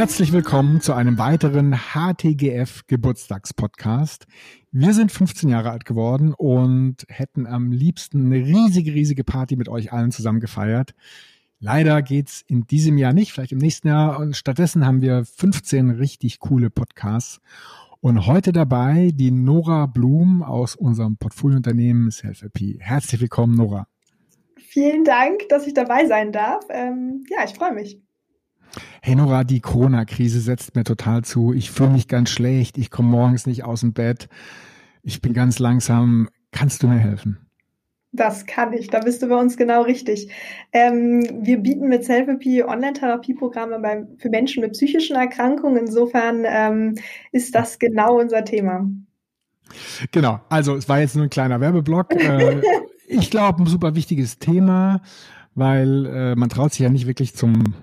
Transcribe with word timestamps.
Herzlich 0.00 0.32
willkommen 0.32 0.80
zu 0.80 0.94
einem 0.94 1.18
weiteren 1.18 1.74
HTGF 1.92 2.86
Geburtstagspodcast. 2.86 4.24
Wir 4.72 4.94
sind 4.94 5.12
15 5.12 5.50
Jahre 5.50 5.72
alt 5.72 5.84
geworden 5.84 6.32
und 6.32 7.04
hätten 7.10 7.46
am 7.46 7.70
liebsten 7.70 8.24
eine 8.24 8.42
riesige, 8.42 8.94
riesige 8.94 9.24
Party 9.24 9.56
mit 9.56 9.68
euch 9.68 9.92
allen 9.92 10.10
zusammen 10.10 10.40
gefeiert. 10.40 10.94
Leider 11.58 12.00
geht's 12.00 12.42
in 12.46 12.66
diesem 12.66 12.96
Jahr 12.96 13.12
nicht, 13.12 13.32
vielleicht 13.32 13.52
im 13.52 13.58
nächsten 13.58 13.88
Jahr. 13.88 14.18
Und 14.18 14.38
stattdessen 14.38 14.86
haben 14.86 15.02
wir 15.02 15.26
15 15.26 15.90
richtig 15.90 16.38
coole 16.38 16.70
Podcasts. 16.70 17.42
Und 18.00 18.26
heute 18.26 18.52
dabei 18.52 19.10
die 19.12 19.30
Nora 19.30 19.84
Blum 19.84 20.42
aus 20.42 20.76
unserem 20.76 21.18
Portfoliounternehmen 21.18 22.10
SelfAP. 22.10 22.78
Herzlich 22.78 23.20
willkommen, 23.20 23.54
Nora. 23.54 23.86
Vielen 24.56 25.04
Dank, 25.04 25.46
dass 25.50 25.66
ich 25.66 25.74
dabei 25.74 26.06
sein 26.06 26.32
darf. 26.32 26.64
Ähm, 26.70 27.26
ja, 27.28 27.44
ich 27.44 27.52
freue 27.52 27.74
mich. 27.74 28.00
Hey 29.02 29.14
Nora, 29.14 29.44
die 29.44 29.60
Corona-Krise 29.60 30.40
setzt 30.40 30.74
mir 30.76 30.84
total 30.84 31.22
zu. 31.22 31.52
Ich 31.52 31.70
fühle 31.70 31.90
mich 31.90 32.08
ganz 32.08 32.30
schlecht. 32.30 32.78
Ich 32.78 32.90
komme 32.90 33.08
morgens 33.08 33.46
nicht 33.46 33.64
aus 33.64 33.80
dem 33.80 33.92
Bett. 33.92 34.28
Ich 35.02 35.20
bin 35.20 35.32
ganz 35.32 35.58
langsam. 35.58 36.28
Kannst 36.52 36.82
du 36.82 36.88
mir 36.88 36.98
helfen? 36.98 37.38
Das 38.12 38.44
kann 38.44 38.72
ich, 38.72 38.88
da 38.88 38.98
bist 38.98 39.22
du 39.22 39.28
bei 39.28 39.36
uns 39.36 39.56
genau 39.56 39.82
richtig. 39.82 40.32
Ähm, 40.72 41.22
wir 41.42 41.58
bieten 41.58 41.88
mit 41.88 42.04
Selfie 42.04 42.64
Online-Therapieprogramme 42.64 44.08
für 44.18 44.30
Menschen 44.30 44.62
mit 44.62 44.72
psychischen 44.72 45.14
Erkrankungen. 45.14 45.86
Insofern 45.86 46.44
ähm, 46.44 46.96
ist 47.30 47.54
das 47.54 47.78
genau 47.78 48.18
unser 48.18 48.44
Thema. 48.44 48.90
Genau, 50.10 50.40
also 50.48 50.74
es 50.74 50.88
war 50.88 50.98
jetzt 50.98 51.14
nur 51.14 51.24
ein 51.24 51.30
kleiner 51.30 51.60
Werbeblock. 51.60 52.08
Äh, 52.20 52.60
ich 53.06 53.30
glaube, 53.30 53.62
ein 53.62 53.66
super 53.66 53.96
wichtiges 53.96 54.38
Thema, 54.38 55.02
weil 55.54 56.06
äh, 56.06 56.36
man 56.36 56.48
traut 56.48 56.72
sich 56.72 56.80
ja 56.80 56.88
nicht 56.88 57.08
wirklich 57.08 57.34
zum 57.34 57.74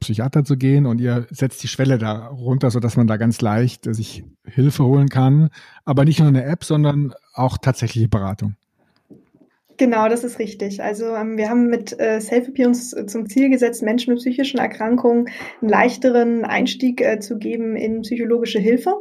Psychiater 0.00 0.44
zu 0.44 0.56
gehen 0.56 0.86
und 0.86 1.00
ihr 1.00 1.26
setzt 1.30 1.62
die 1.62 1.68
Schwelle 1.68 1.98
da 1.98 2.26
runter, 2.26 2.70
so 2.70 2.80
dass 2.80 2.96
man 2.96 3.06
da 3.06 3.16
ganz 3.16 3.40
leicht 3.40 3.86
äh, 3.86 3.94
sich 3.94 4.24
Hilfe 4.44 4.84
holen 4.84 5.08
kann. 5.08 5.50
Aber 5.84 6.04
nicht 6.04 6.18
nur 6.18 6.28
eine 6.28 6.44
App, 6.44 6.64
sondern 6.64 7.14
auch 7.34 7.58
tatsächliche 7.58 8.08
Beratung. 8.08 8.56
Genau, 9.80 10.10
das 10.10 10.24
ist 10.24 10.38
richtig. 10.38 10.82
Also 10.82 11.14
ähm, 11.14 11.38
wir 11.38 11.48
haben 11.48 11.68
mit 11.68 11.98
äh, 11.98 12.20
Selfie 12.20 12.66
uns 12.66 12.92
äh, 12.92 13.06
zum 13.06 13.30
Ziel 13.30 13.48
gesetzt, 13.48 13.82
Menschen 13.82 14.12
mit 14.12 14.20
psychischen 14.20 14.60
Erkrankungen 14.60 15.30
einen 15.62 15.70
leichteren 15.70 16.44
Einstieg 16.44 17.00
äh, 17.00 17.18
zu 17.18 17.38
geben 17.38 17.76
in 17.76 18.02
psychologische 18.02 18.58
Hilfe. 18.58 18.94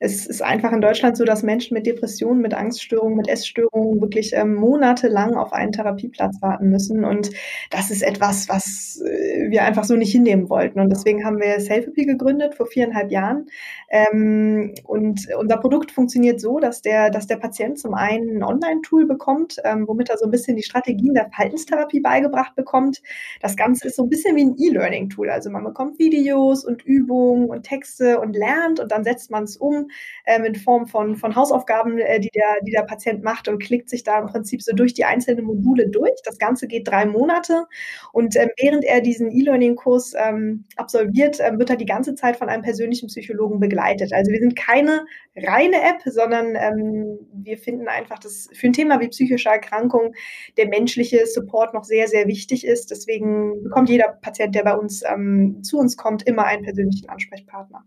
Es 0.00 0.26
ist 0.26 0.42
einfach 0.42 0.72
in 0.72 0.80
Deutschland 0.80 1.16
so, 1.16 1.24
dass 1.24 1.42
Menschen 1.42 1.74
mit 1.74 1.86
Depressionen, 1.86 2.40
mit 2.40 2.54
Angststörungen, 2.54 3.16
mit 3.16 3.28
Essstörungen 3.28 4.00
wirklich 4.00 4.32
ähm, 4.34 4.54
monatelang 4.54 5.34
auf 5.34 5.52
einen 5.52 5.72
Therapieplatz 5.72 6.40
warten 6.40 6.68
müssen. 6.68 7.04
Und 7.04 7.30
das 7.70 7.90
ist 7.90 8.02
etwas, 8.02 8.48
was 8.48 9.02
äh, 9.04 9.50
wir 9.50 9.64
einfach 9.64 9.84
so 9.84 9.96
nicht 9.96 10.12
hinnehmen 10.12 10.48
wollten. 10.50 10.80
Und 10.80 10.90
deswegen 10.90 11.24
haben 11.24 11.40
wir 11.40 11.60
Selfie 11.60 12.06
gegründet 12.06 12.54
vor 12.54 12.66
viereinhalb 12.66 13.10
Jahren. 13.10 13.46
Ähm, 13.88 14.74
und 14.84 15.26
unser 15.38 15.56
Produkt 15.58 15.92
funktioniert 15.92 16.40
so, 16.40 16.58
dass 16.58 16.82
der, 16.82 17.10
dass 17.10 17.26
der 17.26 17.36
Patient 17.36 17.78
zum 17.78 17.94
einen 17.94 18.38
ein 18.38 18.42
Online-Tool 18.42 19.06
bekommt, 19.06 19.56
ähm, 19.64 19.86
womit 19.86 20.10
er 20.10 20.18
so 20.18 20.24
ein 20.24 20.30
bisschen 20.30 20.56
die 20.56 20.62
Strategien 20.62 21.14
der 21.14 21.26
Verhaltenstherapie 21.26 22.00
beigebracht 22.00 22.54
bekommt. 22.54 23.02
Das 23.40 23.56
Ganze 23.56 23.88
ist 23.88 23.96
so 23.96 24.02
ein 24.02 24.08
bisschen 24.08 24.36
wie 24.36 24.44
ein 24.44 24.56
E-Learning-Tool. 24.58 25.30
Also 25.30 25.50
man 25.50 25.64
bekommt 25.64 25.98
Videos 25.98 26.64
und 26.64 26.84
Übungen 26.84 27.48
und 27.48 27.62
Texte 27.62 28.20
und 28.20 28.36
lernt 28.36 28.80
und 28.80 28.90
dann 28.92 29.04
setzt 29.04 29.30
man 29.30 29.44
es 29.44 29.56
um 29.56 29.85
ähm, 30.26 30.44
in 30.44 30.54
Form 30.54 30.86
von, 30.86 31.16
von 31.16 31.34
Hausaufgaben, 31.36 31.98
äh, 31.98 32.20
die, 32.20 32.30
der, 32.30 32.60
die 32.62 32.72
der 32.72 32.82
Patient 32.82 33.22
macht 33.22 33.48
und 33.48 33.62
klickt 33.62 33.88
sich 33.88 34.04
da 34.04 34.20
im 34.20 34.26
Prinzip 34.26 34.62
so 34.62 34.74
durch 34.74 34.94
die 34.94 35.04
einzelnen 35.04 35.44
Module 35.44 35.88
durch. 35.88 36.20
Das 36.24 36.38
Ganze 36.38 36.66
geht 36.66 36.88
drei 36.88 37.06
Monate 37.06 37.66
und 38.12 38.36
ähm, 38.36 38.50
während 38.58 38.84
er 38.84 39.00
diesen 39.00 39.30
E-Learning-Kurs 39.30 40.14
ähm, 40.18 40.64
absolviert, 40.76 41.38
ähm, 41.40 41.58
wird 41.58 41.70
er 41.70 41.76
die 41.76 41.86
ganze 41.86 42.14
Zeit 42.14 42.36
von 42.36 42.48
einem 42.48 42.62
persönlichen 42.62 43.08
Psychologen 43.08 43.60
begleitet. 43.60 44.12
Also 44.12 44.30
wir 44.32 44.40
sind 44.40 44.56
keine 44.56 45.04
reine 45.36 45.76
App, 45.76 46.02
sondern 46.04 46.54
ähm, 46.56 47.18
wir 47.32 47.58
finden 47.58 47.88
einfach, 47.88 48.18
dass 48.18 48.48
für 48.52 48.66
ein 48.66 48.72
Thema 48.72 49.00
wie 49.00 49.08
psychische 49.08 49.48
Erkrankung 49.48 50.14
der 50.56 50.68
menschliche 50.68 51.26
Support 51.26 51.74
noch 51.74 51.84
sehr, 51.84 52.08
sehr 52.08 52.26
wichtig 52.26 52.66
ist. 52.66 52.90
Deswegen 52.90 53.62
bekommt 53.62 53.88
jeder 53.88 54.18
Patient, 54.20 54.54
der 54.54 54.64
bei 54.64 54.74
uns 54.74 55.02
ähm, 55.02 55.62
zu 55.62 55.78
uns 55.78 55.96
kommt, 55.96 56.22
immer 56.22 56.44
einen 56.44 56.62
persönlichen 56.62 57.08
Ansprechpartner. 57.08 57.84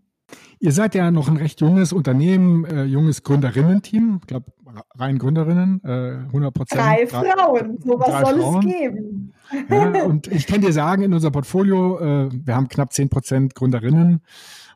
Ihr 0.62 0.72
seid 0.72 0.94
ja 0.94 1.10
noch 1.10 1.28
ein 1.28 1.38
recht 1.38 1.62
junges 1.62 1.92
Unternehmen, 1.92 2.66
äh, 2.66 2.84
junges 2.84 3.22
Gründerinnen-Team. 3.22 4.18
Ich 4.20 4.26
glaube, 4.26 4.52
rein 4.94 5.18
Gründerinnen, 5.18 5.82
äh, 5.84 6.26
100 6.26 6.52
Prozent. 6.52 6.82
Drei 6.82 7.06
Frauen, 7.06 7.78
sowas 7.82 8.28
soll 8.28 8.40
Frauen. 8.40 8.68
es 8.68 8.74
geben. 8.74 9.32
Ja, 9.70 10.04
und 10.04 10.26
ich 10.26 10.46
kann 10.46 10.60
dir 10.60 10.72
sagen, 10.72 11.02
in 11.02 11.14
unser 11.14 11.30
Portfolio, 11.30 11.98
äh, 11.98 12.28
wir 12.30 12.54
haben 12.54 12.68
knapp 12.68 12.92
10 12.92 13.08
Prozent 13.08 13.54
Gründerinnen. 13.54 14.20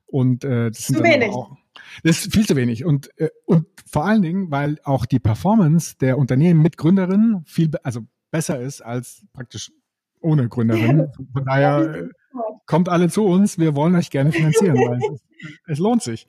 Und 0.07 0.45
äh, 0.45 0.71
das 0.71 0.87
sind 0.87 0.97
Zu 0.97 1.05
wenig. 1.05 1.31
Auch, 1.31 1.57
das 2.03 2.25
ist 2.25 2.35
viel 2.35 2.47
zu 2.47 2.57
wenig. 2.57 2.85
Und, 2.85 3.11
äh, 3.19 3.29
und 3.45 3.67
vor 3.87 4.07
allen 4.07 4.23
Dingen, 4.23 4.51
weil 4.51 4.79
auch 4.85 5.07
die 5.07 5.19
Performance 5.19 5.97
der 6.01 6.19
Unternehmen 6.19 6.63
mit 6.63 6.77
Gründerinnen 6.79 7.45
viel, 7.47 7.71
also 7.83 8.01
besser 8.31 8.59
ist 8.61 8.81
als 8.81 9.25
praktisch 9.33 9.71
ohne 10.21 10.49
Gründerin. 10.49 11.09
Von 11.33 11.45
daher 11.45 12.09
kommt 12.67 12.89
alle 12.89 13.09
zu 13.09 13.25
uns. 13.25 13.59
Wir 13.59 13.75
wollen 13.75 13.95
euch 13.95 14.11
gerne 14.11 14.33
finanzieren, 14.33 14.77
weil 14.77 14.99
es, 14.99 15.21
es 15.67 15.79
lohnt 15.79 16.03
sich. 16.03 16.27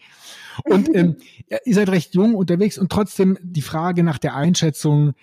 Und 0.63 0.93
ähm, 0.93 1.17
ihr 1.65 1.75
seid 1.75 1.89
recht 1.89 2.13
jung 2.13 2.35
unterwegs 2.35 2.77
und 2.77 2.91
trotzdem 2.91 3.37
die 3.41 3.61
Frage 3.61 4.03
nach 4.03 4.17
der 4.17 4.35
Einschätzung, 4.35 5.13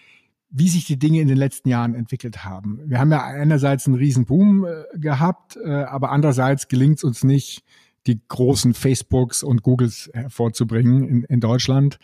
wie 0.51 0.69
sich 0.69 0.85
die 0.85 0.99
Dinge 0.99 1.21
in 1.21 1.29
den 1.29 1.39
letzten 1.39 1.69
Jahren 1.71 1.95
entwickelt 1.95 2.45
haben. 2.45 2.81
Wir 2.87 2.99
haben 2.99 3.11
ja 3.11 3.25
einerseits 3.25 3.87
einen 3.87 3.97
riesen 3.97 4.27
Boom 4.27 4.67
äh, 4.67 4.99
gehabt, 4.99 5.57
äh, 5.57 5.71
aber 5.71 6.11
andererseits 6.11 6.69
gelingt 6.69 6.99
es 6.99 7.05
uns 7.05 7.25
nicht, 7.25 7.65
die 8.07 8.21
großen 8.29 8.75
Facebooks 8.75 9.43
und 9.43 9.63
Googles 9.63 10.11
hervorzubringen 10.13 11.09
in, 11.09 11.25
in 11.25 11.41
Deutschland. 11.41 11.99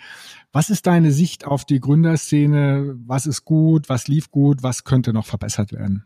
Was 0.53 0.71
ist 0.71 0.87
deine 0.87 1.11
Sicht 1.11 1.45
auf 1.45 1.65
die 1.65 1.81
Gründerszene? 1.81 2.97
Was 3.07 3.27
ist 3.27 3.45
gut? 3.45 3.89
Was 3.89 4.09
lief 4.09 4.31
gut? 4.31 4.63
Was 4.63 4.85
könnte 4.85 5.13
noch 5.13 5.27
verbessert 5.27 5.73
werden? 5.73 6.05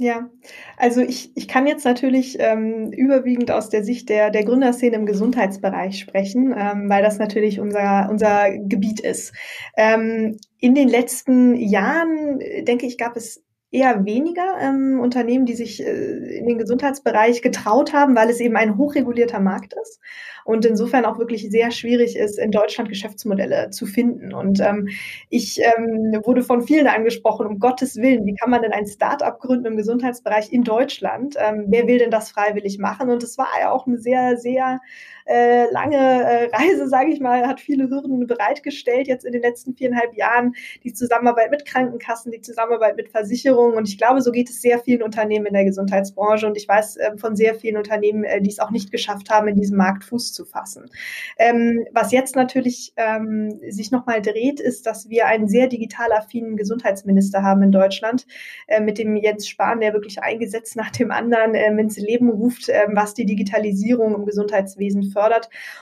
Ja, 0.00 0.30
also 0.76 1.00
ich, 1.00 1.32
ich 1.36 1.48
kann 1.48 1.66
jetzt 1.66 1.84
natürlich 1.84 2.36
ähm, 2.38 2.92
überwiegend 2.92 3.50
aus 3.50 3.68
der 3.68 3.82
Sicht 3.82 4.08
der, 4.08 4.30
der 4.30 4.44
Gründerszene 4.44 4.94
im 4.94 5.06
Gesundheitsbereich 5.06 5.98
sprechen, 5.98 6.54
ähm, 6.56 6.88
weil 6.88 7.02
das 7.02 7.18
natürlich 7.18 7.58
unser, 7.58 8.08
unser 8.08 8.56
Gebiet 8.58 9.00
ist. 9.00 9.32
Ähm, 9.76 10.38
in 10.60 10.76
den 10.76 10.88
letzten 10.88 11.56
Jahren, 11.56 12.38
denke 12.62 12.86
ich, 12.86 12.96
gab 12.96 13.16
es 13.16 13.42
eher 13.70 14.04
weniger 14.04 14.56
ähm, 14.60 14.98
Unternehmen, 15.00 15.44
die 15.44 15.54
sich 15.54 15.84
äh, 15.84 16.38
in 16.38 16.46
den 16.46 16.58
Gesundheitsbereich 16.58 17.42
getraut 17.42 17.92
haben, 17.92 18.16
weil 18.16 18.30
es 18.30 18.40
eben 18.40 18.56
ein 18.56 18.78
hochregulierter 18.78 19.40
Markt 19.40 19.74
ist 19.74 20.00
und 20.48 20.64
insofern 20.64 21.04
auch 21.04 21.18
wirklich 21.18 21.50
sehr 21.50 21.70
schwierig 21.70 22.16
ist, 22.16 22.38
in 22.38 22.50
Deutschland 22.50 22.88
Geschäftsmodelle 22.88 23.68
zu 23.68 23.84
finden. 23.84 24.32
Und 24.32 24.60
ähm, 24.60 24.88
ich 25.28 25.60
ähm, 25.60 26.18
wurde 26.24 26.42
von 26.42 26.62
vielen 26.62 26.86
angesprochen, 26.86 27.46
um 27.46 27.58
Gottes 27.58 27.96
Willen, 27.96 28.24
wie 28.24 28.34
kann 28.34 28.48
man 28.48 28.62
denn 28.62 28.72
ein 28.72 28.86
Start-up 28.86 29.40
gründen 29.40 29.66
im 29.66 29.76
Gesundheitsbereich 29.76 30.50
in 30.50 30.64
Deutschland? 30.64 31.34
Ähm, 31.38 31.66
wer 31.68 31.86
will 31.86 31.98
denn 31.98 32.10
das 32.10 32.30
freiwillig 32.30 32.78
machen? 32.78 33.10
Und 33.10 33.22
es 33.22 33.36
war 33.36 33.48
ja 33.60 33.70
auch 33.70 33.86
eine 33.86 33.98
sehr, 33.98 34.38
sehr 34.38 34.80
äh, 35.28 35.70
lange 35.70 35.96
äh, 35.96 36.48
Reise, 36.54 36.88
sage 36.88 37.12
ich 37.12 37.20
mal, 37.20 37.46
hat 37.46 37.60
viele 37.60 37.90
Hürden 37.90 38.26
bereitgestellt 38.26 39.08
jetzt 39.08 39.26
in 39.26 39.32
den 39.32 39.42
letzten 39.42 39.74
viereinhalb 39.74 40.14
Jahren. 40.16 40.54
Die 40.84 40.94
Zusammenarbeit 40.94 41.50
mit 41.50 41.66
Krankenkassen, 41.66 42.32
die 42.32 42.40
Zusammenarbeit 42.40 42.96
mit 42.96 43.10
Versicherungen. 43.10 43.76
Und 43.76 43.88
ich 43.88 43.98
glaube, 43.98 44.22
so 44.22 44.32
geht 44.32 44.48
es 44.48 44.62
sehr 44.62 44.78
vielen 44.78 45.02
Unternehmen 45.02 45.44
in 45.44 45.52
der 45.52 45.66
Gesundheitsbranche. 45.66 46.46
Und 46.46 46.56
ich 46.56 46.66
weiß 46.66 46.96
äh, 46.96 47.18
von 47.18 47.36
sehr 47.36 47.54
vielen 47.54 47.76
Unternehmen, 47.76 48.24
äh, 48.24 48.40
die 48.40 48.48
es 48.48 48.58
auch 48.58 48.70
nicht 48.70 48.90
geschafft 48.90 49.28
haben, 49.28 49.48
in 49.48 49.56
diesem 49.56 49.76
Markt 49.76 50.04
Fuß 50.04 50.32
zu 50.32 50.46
fassen. 50.46 50.90
Ähm, 51.38 51.84
was 51.92 52.10
jetzt 52.10 52.34
natürlich 52.34 52.94
ähm, 52.96 53.60
sich 53.68 53.90
nochmal 53.90 54.22
dreht, 54.22 54.60
ist, 54.60 54.86
dass 54.86 55.10
wir 55.10 55.26
einen 55.26 55.48
sehr 55.48 55.66
digital 55.66 56.10
affinen 56.12 56.56
Gesundheitsminister 56.56 57.42
haben 57.42 57.62
in 57.62 57.72
Deutschland, 57.72 58.26
äh, 58.66 58.80
mit 58.80 58.96
dem 58.96 59.14
Jens 59.14 59.46
Spahn, 59.46 59.80
der 59.80 59.92
wirklich 59.92 60.22
eingesetzt 60.22 60.74
nach 60.74 60.90
dem 60.90 61.10
anderen 61.10 61.54
äh, 61.54 61.68
ins 61.78 61.98
Leben 61.98 62.30
ruft, 62.30 62.70
äh, 62.70 62.86
was 62.92 63.12
die 63.12 63.26
Digitalisierung 63.26 64.14
im 64.14 64.24
Gesundheitswesen 64.24 65.02
fördert. 65.02 65.17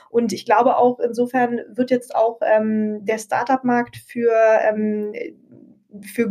Und 0.09 0.33
ich 0.33 0.45
glaube 0.45 0.77
auch, 0.77 0.99
insofern 0.99 1.61
wird 1.69 1.91
jetzt 1.91 2.15
auch 2.15 2.39
ähm, 2.41 3.05
der 3.05 3.17
Startup-Markt 3.17 3.97
für 3.97 4.31
ähm, 4.67 5.13
für, 6.01 6.29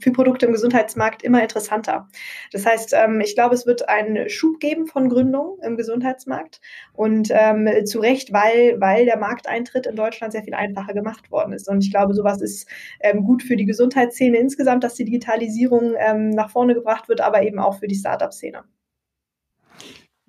für 0.00 0.12
Produkte 0.12 0.46
im 0.46 0.52
Gesundheitsmarkt 0.52 1.22
immer 1.22 1.42
interessanter. 1.42 2.08
Das 2.52 2.66
heißt, 2.66 2.94
ähm, 2.94 3.20
ich 3.20 3.34
glaube, 3.34 3.54
es 3.54 3.66
wird 3.66 3.88
einen 3.88 4.28
Schub 4.28 4.60
geben 4.60 4.86
von 4.86 5.08
Gründungen 5.08 5.58
im 5.62 5.76
Gesundheitsmarkt 5.76 6.60
und 6.92 7.28
ähm, 7.30 7.68
zu 7.84 8.00
Recht, 8.00 8.32
weil, 8.32 8.80
weil 8.80 9.04
der 9.04 9.18
Markteintritt 9.18 9.86
in 9.86 9.96
Deutschland 9.96 10.32
sehr 10.32 10.44
viel 10.44 10.54
einfacher 10.54 10.94
gemacht 10.94 11.30
worden 11.30 11.52
ist. 11.52 11.68
Und 11.68 11.84
ich 11.84 11.90
glaube, 11.90 12.14
sowas 12.14 12.40
ist 12.40 12.68
ähm, 13.00 13.24
gut 13.24 13.42
für 13.42 13.56
die 13.56 13.66
Gesundheitsszene 13.66 14.38
insgesamt, 14.38 14.84
dass 14.84 14.94
die 14.94 15.04
Digitalisierung 15.04 15.94
ähm, 15.98 16.30
nach 16.30 16.50
vorne 16.50 16.74
gebracht 16.74 17.08
wird, 17.08 17.20
aber 17.20 17.42
eben 17.42 17.58
auch 17.58 17.78
für 17.78 17.88
die 17.88 17.96
Startup-Szene. 17.96 18.64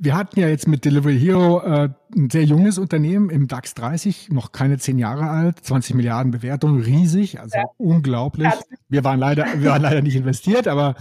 Wir 0.04 0.18
hatten 0.18 0.38
ja 0.38 0.50
jetzt 0.50 0.68
mit 0.68 0.84
Delivery 0.84 1.18
Hero 1.18 1.62
äh, 1.62 1.88
ein 2.14 2.30
sehr 2.30 2.44
junges 2.44 2.78
Unternehmen 2.78 3.30
im 3.30 3.48
DAX 3.48 3.74
30, 3.76 4.32
noch 4.32 4.52
keine 4.52 4.78
zehn 4.78 5.00
Jahre 5.00 5.30
alt, 5.30 5.64
20 5.64 5.96
Milliarden 5.96 6.30
Bewertung, 6.30 6.82
riesig, 6.82 7.40
also 7.40 7.58
ja. 7.58 7.64
unglaublich. 7.78 8.52
Wir 8.90 9.06
waren 9.06 9.18
leider, 9.18 9.46
wir 9.56 9.70
waren 9.70 9.82
leider 9.82 10.02
nicht 10.02 10.18
investiert, 10.18 10.68
aber 10.68 10.96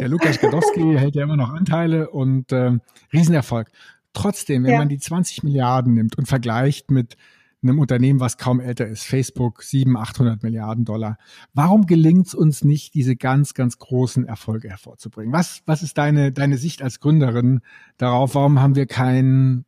der 0.00 0.08
Lukas 0.08 0.40
Gadowski 0.40 0.94
hält 0.96 1.16
ja 1.16 1.24
immer 1.24 1.36
noch 1.36 1.52
Anteile 1.52 2.08
und 2.08 2.50
äh, 2.50 2.72
Riesenerfolg. 3.12 3.68
trotzdem, 4.14 4.64
wenn 4.64 4.72
ja. 4.72 4.78
man 4.78 4.88
die 4.88 4.98
20 4.98 5.42
Milliarden 5.42 5.92
nimmt 5.92 6.16
und 6.16 6.24
vergleicht 6.24 6.90
mit 6.90 7.18
einem 7.62 7.78
Unternehmen, 7.78 8.20
was 8.20 8.38
kaum 8.38 8.60
älter 8.60 8.86
ist, 8.86 9.04
Facebook, 9.04 9.62
700, 9.62 10.10
800 10.10 10.42
Milliarden 10.42 10.84
Dollar. 10.84 11.18
Warum 11.54 11.86
gelingt 11.86 12.28
es 12.28 12.34
uns 12.34 12.64
nicht, 12.64 12.94
diese 12.94 13.16
ganz, 13.16 13.54
ganz 13.54 13.78
großen 13.78 14.26
Erfolge 14.26 14.68
hervorzubringen? 14.68 15.32
Was, 15.32 15.62
was 15.66 15.82
ist 15.82 15.98
deine, 15.98 16.32
deine 16.32 16.58
Sicht 16.58 16.82
als 16.82 17.00
Gründerin 17.00 17.60
darauf? 17.96 18.34
Warum 18.34 18.60
haben 18.60 18.74
wir 18.74 18.86
kein 18.86 19.64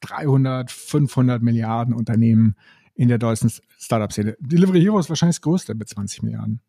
300, 0.00 0.70
500 0.70 1.42
Milliarden 1.42 1.94
Unternehmen 1.94 2.54
in 2.94 3.08
der 3.08 3.18
deutschen 3.18 3.50
Startup-Szene? 3.78 4.36
Delivery 4.40 4.80
Hero 4.80 4.98
ist 4.98 5.08
wahrscheinlich 5.08 5.36
das 5.36 5.42
größte 5.42 5.74
mit 5.74 5.88
20 5.88 6.22
Milliarden. 6.22 6.60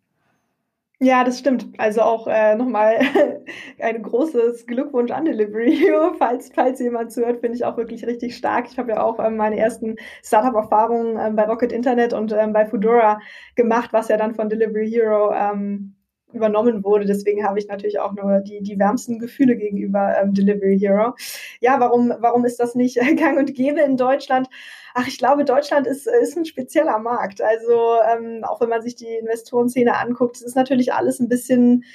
Ja, 1.03 1.23
das 1.23 1.39
stimmt. 1.39 1.67
Also 1.79 2.01
auch 2.01 2.27
äh, 2.27 2.55
nochmal 2.55 2.99
ein 3.79 4.03
großes 4.03 4.67
Glückwunsch 4.67 5.09
an 5.11 5.25
Delivery 5.25 5.75
Hero. 5.75 6.13
Falls, 6.19 6.51
falls 6.53 6.79
jemand 6.79 7.11
zuhört, 7.11 7.39
finde 7.39 7.55
ich 7.55 7.65
auch 7.65 7.75
wirklich 7.75 8.05
richtig 8.05 8.35
stark. 8.37 8.67
Ich 8.69 8.77
habe 8.77 8.91
ja 8.91 9.01
auch 9.01 9.17
ähm, 9.19 9.35
meine 9.35 9.57
ersten 9.57 9.95
Startup-Erfahrungen 10.23 11.17
ähm, 11.19 11.35
bei 11.35 11.45
Rocket 11.45 11.71
Internet 11.71 12.13
und 12.13 12.31
ähm, 12.33 12.53
bei 12.53 12.67
Foodora 12.67 13.19
gemacht, 13.55 13.91
was 13.93 14.09
ja 14.09 14.17
dann 14.17 14.35
von 14.35 14.47
Delivery 14.49 14.91
Hero 14.91 15.33
ähm, 15.33 15.95
übernommen 16.33 16.83
wurde. 16.83 17.05
Deswegen 17.05 17.45
habe 17.45 17.59
ich 17.59 17.67
natürlich 17.67 17.99
auch 17.99 18.13
nur 18.13 18.39
die, 18.39 18.61
die 18.61 18.79
wärmsten 18.79 19.19
Gefühle 19.19 19.55
gegenüber 19.55 20.15
ähm, 20.21 20.33
Delivery 20.33 20.79
Hero. 20.79 21.15
Ja, 21.59 21.79
warum, 21.79 22.13
warum 22.19 22.45
ist 22.45 22.59
das 22.59 22.75
nicht 22.75 22.99
gang 23.17 23.37
und 23.37 23.53
gäbe 23.53 23.81
in 23.81 23.97
Deutschland? 23.97 24.47
Ach, 24.93 25.07
ich 25.07 25.17
glaube, 25.17 25.45
Deutschland 25.45 25.87
ist, 25.87 26.07
ist 26.07 26.37
ein 26.37 26.45
spezieller 26.45 26.99
Markt. 26.99 27.41
Also 27.41 27.95
ähm, 28.11 28.43
auch 28.43 28.59
wenn 28.61 28.69
man 28.69 28.81
sich 28.81 28.95
die 28.95 29.07
Investorenszene 29.07 29.97
anguckt, 29.97 30.41
ist 30.41 30.55
natürlich 30.55 30.93
alles 30.93 31.19
ein 31.19 31.29
bisschen 31.29 31.85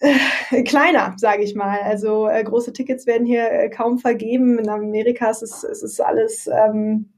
äh, 0.00 0.62
kleiner, 0.64 1.14
sage 1.18 1.42
ich 1.42 1.54
mal. 1.54 1.80
Also 1.82 2.28
äh, 2.28 2.42
große 2.42 2.72
Tickets 2.72 3.06
werden 3.06 3.26
hier 3.26 3.50
äh, 3.50 3.70
kaum 3.70 3.98
vergeben. 3.98 4.58
In 4.58 4.68
Amerika 4.68 5.30
ist 5.30 5.42
es, 5.42 5.62
ist 5.62 5.82
es 5.82 6.00
alles 6.00 6.48
ähm, 6.48 7.12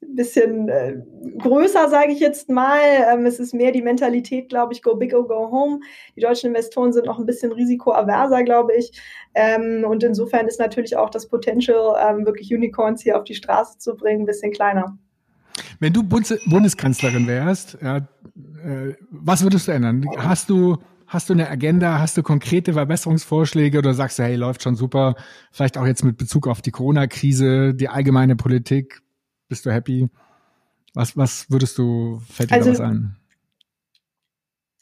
bisschen 0.00 0.68
äh, 0.68 0.96
größer, 1.38 1.88
sage 1.88 2.12
ich 2.12 2.20
jetzt 2.20 2.48
mal. 2.48 2.80
Ähm, 3.12 3.26
es 3.26 3.38
ist 3.38 3.54
mehr 3.54 3.72
die 3.72 3.82
Mentalität, 3.82 4.48
glaube 4.48 4.72
ich, 4.72 4.82
go 4.82 4.94
big 4.96 5.14
or 5.14 5.26
go 5.26 5.50
home. 5.50 5.80
Die 6.16 6.20
deutschen 6.20 6.48
Investoren 6.48 6.92
sind 6.92 7.06
noch 7.06 7.18
ein 7.18 7.26
bisschen 7.26 7.52
risikoaverser, 7.52 8.42
glaube 8.42 8.74
ich. 8.74 8.92
Ähm, 9.34 9.84
und 9.88 10.02
insofern 10.02 10.46
ist 10.46 10.58
natürlich 10.58 10.96
auch 10.96 11.10
das 11.10 11.28
Potential, 11.28 11.96
ähm, 12.00 12.26
wirklich 12.26 12.52
Unicorns 12.52 13.02
hier 13.02 13.18
auf 13.18 13.24
die 13.24 13.34
Straße 13.34 13.78
zu 13.78 13.94
bringen, 13.94 14.22
ein 14.22 14.26
bisschen 14.26 14.52
kleiner. 14.52 14.98
Wenn 15.78 15.92
du 15.92 16.02
Bundeskanzlerin 16.02 17.26
wärst, 17.26 17.78
ja, 17.82 17.98
äh, 17.98 18.94
was 19.10 19.42
würdest 19.42 19.68
du 19.68 19.72
ändern? 19.72 20.04
Hast 20.18 20.48
du 20.48 20.78
Hast 21.10 21.28
du 21.28 21.32
eine 21.32 21.50
Agenda? 21.50 21.98
Hast 21.98 22.16
du 22.16 22.22
konkrete 22.22 22.74
Verbesserungsvorschläge 22.74 23.78
oder 23.78 23.94
sagst 23.94 24.20
du, 24.20 24.22
hey, 24.22 24.36
läuft 24.36 24.62
schon 24.62 24.76
super? 24.76 25.16
Vielleicht 25.50 25.76
auch 25.76 25.84
jetzt 25.84 26.04
mit 26.04 26.16
Bezug 26.16 26.46
auf 26.46 26.62
die 26.62 26.70
Corona-Krise, 26.70 27.74
die 27.74 27.88
allgemeine 27.88 28.36
Politik. 28.36 29.02
Bist 29.50 29.66
du 29.66 29.72
happy? 29.72 30.08
Was, 30.94 31.16
was 31.16 31.50
würdest 31.50 31.76
du, 31.76 32.22
fällt 32.30 32.52
dir 32.52 32.54
also, 32.54 32.70
da 32.70 32.78
was 32.78 32.80
ein? 32.80 33.16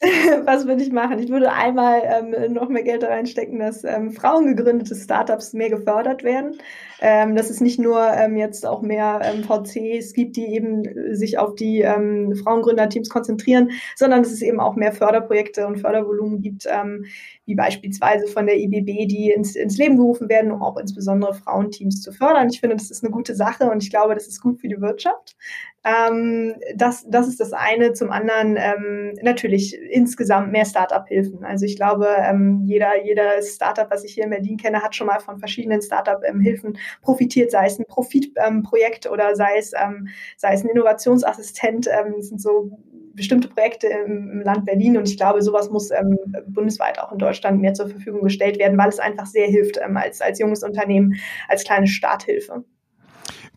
was 0.45 0.65
würde 0.65 0.81
ich 0.81 0.93
machen? 0.93 1.19
Ich 1.19 1.29
würde 1.29 1.51
einmal 1.51 2.01
ähm, 2.05 2.53
noch 2.53 2.69
mehr 2.69 2.83
Geld 2.83 3.03
da 3.03 3.09
reinstecken, 3.09 3.59
dass 3.59 3.83
ähm, 3.83 4.11
frauengegründete 4.11 4.95
Startups 4.95 5.51
mehr 5.51 5.69
gefördert 5.69 6.23
werden. 6.23 6.57
Ähm, 7.01 7.35
dass 7.35 7.49
es 7.49 7.61
nicht 7.61 7.79
nur 7.79 8.01
ähm, 8.13 8.35
jetzt 8.35 8.65
auch 8.65 8.81
mehr 8.81 9.21
ähm, 9.23 9.43
VCs 9.43 10.13
gibt, 10.13 10.35
die 10.35 10.47
eben 10.47 10.83
sich 11.15 11.37
auf 11.37 11.55
die 11.55 11.81
ähm, 11.81 12.35
Frauengründerteams 12.35 13.09
konzentrieren, 13.09 13.71
sondern 13.95 14.23
dass 14.23 14.33
es 14.33 14.41
eben 14.41 14.59
auch 14.59 14.75
mehr 14.75 14.91
Förderprojekte 14.91 15.65
und 15.65 15.79
Fördervolumen 15.79 16.41
gibt, 16.41 16.65
ähm, 16.69 17.05
wie 17.45 17.55
beispielsweise 17.55 18.27
von 18.27 18.45
der 18.47 18.57
IBB, 18.57 19.07
die 19.07 19.31
ins, 19.31 19.55
ins 19.55 19.77
Leben 19.77 19.95
gerufen 19.95 20.27
werden, 20.27 20.51
um 20.51 20.61
auch 20.61 20.77
insbesondere 20.77 21.33
Frauenteams 21.33 22.01
zu 22.01 22.11
fördern. 22.11 22.49
Ich 22.49 22.59
finde, 22.59 22.75
das 22.75 22.91
ist 22.91 23.03
eine 23.03 23.11
gute 23.11 23.33
Sache 23.35 23.69
und 23.69 23.81
ich 23.81 23.89
glaube, 23.89 24.13
das 24.13 24.27
ist 24.27 24.41
gut 24.41 24.59
für 24.59 24.67
die 24.67 24.81
Wirtschaft. 24.81 25.37
Ähm, 25.83 26.55
das, 26.75 27.05
das 27.09 27.27
ist 27.27 27.39
das 27.39 27.53
eine. 27.53 27.93
Zum 27.93 28.11
anderen 28.11 28.57
ähm, 28.57 29.13
natürlich 29.21 29.77
insgesamt 29.89 30.51
mehr 30.51 30.65
Startup-Hilfen. 30.65 31.43
Also 31.43 31.65
ich 31.65 31.77
glaube, 31.77 32.07
ähm, 32.17 32.63
jeder, 32.65 33.03
jeder 33.03 33.41
Startup, 33.41 33.89
was 33.89 34.03
ich 34.03 34.13
hier 34.13 34.25
in 34.25 34.29
Berlin 34.29 34.57
kenne, 34.57 34.81
hat 34.81 34.95
schon 34.95 35.07
mal 35.07 35.19
von 35.19 35.39
verschiedenen 35.39 35.81
Startup-Hilfen 35.81 36.77
profitiert, 37.01 37.51
sei 37.51 37.65
es 37.67 37.79
ein 37.79 37.85
Profitprojekt 37.85 39.09
oder 39.09 39.35
sei 39.35 39.57
es, 39.57 39.71
ähm, 39.73 40.09
sei 40.37 40.53
es 40.53 40.63
ein 40.63 40.69
Innovationsassistent. 40.69 41.87
Ähm, 41.87 42.15
das 42.17 42.27
sind 42.27 42.41
so 42.41 42.71
bestimmte 43.13 43.47
Projekte 43.47 43.87
im, 43.87 44.31
im, 44.31 44.41
Land 44.41 44.65
Berlin 44.65 44.97
und 44.97 45.07
ich 45.07 45.17
glaube, 45.17 45.41
sowas 45.41 45.69
muss 45.69 45.91
ähm, 45.91 46.17
bundesweit 46.47 46.99
auch 46.99 47.11
in 47.11 47.17
Deutschland 47.17 47.59
mehr 47.59 47.73
zur 47.73 47.89
Verfügung 47.89 48.21
gestellt 48.21 48.59
werden, 48.59 48.77
weil 48.77 48.89
es 48.89 48.99
einfach 48.99 49.25
sehr 49.25 49.47
hilft 49.47 49.77
ähm, 49.77 49.97
als, 49.97 50.21
als 50.21 50.39
junges 50.39 50.63
Unternehmen, 50.63 51.15
als 51.47 51.63
kleine 51.63 51.87
Starthilfe. 51.87 52.63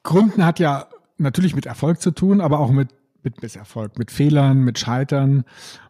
Gründen 0.03 0.45
hat 0.45 0.59
ja 0.59 0.89
natürlich 1.23 1.55
mit 1.55 1.67
Erfolg 1.67 2.01
zu 2.01 2.11
tun, 2.11 2.41
aber 2.41 2.59
auch 2.59 2.71
mit, 2.71 2.91
mit 3.23 3.43
Misserfolg, 3.43 3.99
mit 3.99 4.11
Fehlern, 4.11 4.63
mit 4.63 4.79
Scheitern. 4.79 5.45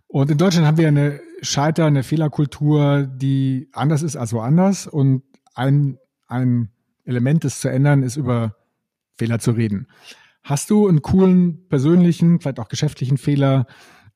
Und 0.07 0.31
in 0.31 0.39
Deutschland 0.39 0.67
haben 0.67 0.77
wir 0.77 0.89
eine 0.89 1.21
Scheiter, 1.41 1.87
eine 1.87 2.03
Fehlerkultur, 2.03 3.07
die 3.07 3.69
anders 3.73 4.03
ist 4.03 4.17
als 4.17 4.33
woanders. 4.33 4.87
Und 4.87 5.23
ein, 5.55 5.99
ein 6.27 6.71
Element, 7.05 7.45
das 7.45 7.61
zu 7.61 7.69
ändern, 7.69 8.03
ist 8.03 8.17
über 8.17 8.57
Fehler 9.17 9.39
zu 9.39 9.53
reden. 9.53 9.87
Hast 10.43 10.71
du 10.71 10.89
einen 10.89 11.03
coolen 11.03 11.69
persönlichen, 11.69 12.41
vielleicht 12.41 12.61
auch 12.61 12.69
geschäftlichen 12.69 13.17
Fehler, 13.17 13.67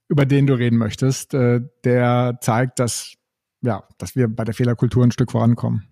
über 0.08 0.26
den 0.26 0.46
du 0.46 0.54
reden 0.54 0.76
möchtest, 0.76 1.34
äh, 1.34 1.60
der 1.84 2.38
zeigt, 2.40 2.78
dass, 2.78 3.14
ja, 3.62 3.84
dass 3.98 4.16
wir 4.16 4.28
bei 4.28 4.44
der 4.44 4.54
Fehlerkultur 4.54 5.04
ein 5.04 5.12
Stück 5.12 5.32
vorankommen? 5.32 5.84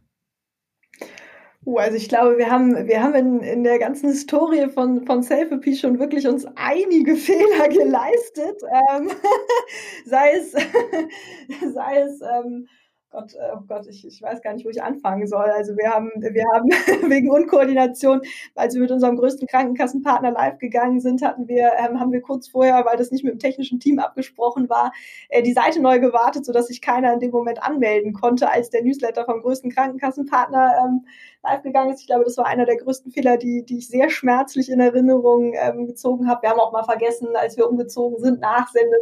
Uh, 1.67 1.79
also 1.79 1.97
ich 1.97 2.09
glaube, 2.09 2.37
wir 2.37 2.51
haben, 2.51 2.87
wir 2.87 3.03
haben 3.03 3.15
in, 3.15 3.41
in 3.41 3.65
der 3.65 3.79
ganzen 3.79 4.11
Historie 4.11 4.69
von, 4.69 5.07
von 5.07 5.23
Selfie 5.23 5.77
schon 5.77 5.99
wirklich 5.99 6.27
uns 6.27 6.47
einige 6.57 7.17
Fehler 7.17 7.69
geleistet. 7.69 8.63
Ähm, 8.63 9.11
sei 10.05 10.33
es, 10.33 10.53
sei 11.75 12.01
es 12.01 12.21
ähm, 12.21 12.69
Gott, 13.15 13.35
äh, 13.35 13.53
oh 13.55 13.61
Gott, 13.69 13.87
ich, 13.87 14.05
ich 14.05 14.21
weiß 14.21 14.43
gar 14.43 14.55
nicht, 14.55 14.67
wo 14.67 14.71
ich 14.71 14.83
anfangen 14.83 15.29
soll. 15.29 15.45
Also 15.45 15.77
wir 15.77 15.89
haben, 15.89 16.11
wir 16.17 16.45
haben 16.53 16.69
wegen 17.11 17.31
Unkoordination, 17.31 18.21
als 18.57 18.75
wir 18.75 18.81
mit 18.83 18.91
unserem 18.91 19.17
größten 19.17 19.47
Krankenkassenpartner 19.47 20.33
live 20.33 20.59
gegangen 20.59 20.99
sind, 20.99 21.23
hatten 21.23 21.47
wir, 21.47 21.71
ähm, 21.79 22.01
haben 22.01 22.11
wir 22.11 22.23
kurz 22.23 22.49
vorher, 22.49 22.85
weil 22.85 22.97
das 22.97 23.13
nicht 23.13 23.23
mit 23.23 23.33
dem 23.33 23.39
technischen 23.39 23.79
Team 23.79 24.01
abgesprochen 24.01 24.69
war, 24.69 24.93
äh, 25.29 25.43
die 25.43 25.53
Seite 25.53 25.81
neu 25.81 26.01
gewartet, 26.01 26.45
sodass 26.45 26.67
sich 26.67 26.81
keiner 26.81 27.13
in 27.13 27.21
dem 27.21 27.31
Moment 27.31 27.63
anmelden 27.63 28.15
konnte, 28.15 28.51
als 28.51 28.71
der 28.71 28.83
Newsletter 28.83 29.25
vom 29.25 29.43
größten 29.43 29.71
Krankenkassenpartner 29.71 30.75
ähm, 30.85 31.07
live 31.45 31.63
gegangen 31.63 31.93
ist. 31.93 32.01
Ich 32.01 32.07
glaube, 32.07 32.25
das 32.25 32.37
war 32.37 32.47
einer 32.47 32.65
der 32.65 32.77
größten 32.77 33.13
Fehler, 33.13 33.37
die, 33.37 33.65
die 33.65 33.79
ich 33.79 33.89
sehr 33.89 34.11
schmerzlich 34.11 34.71
in 34.71 34.81
Erinnerung 34.81 35.53
ähm, 35.55 35.87
gezogen 35.87 36.29
habe. 36.29 36.43
Wir 36.43 36.51
haben 36.51 36.61
auch 36.61 36.73
mal 36.73 36.85
vergessen, 36.85 37.29
als 37.37 37.57
wir 37.57 37.69
umgezogen 37.69 38.19
sind, 38.19 38.41
Nachsende, 38.41 38.97